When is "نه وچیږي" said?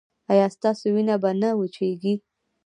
1.41-2.13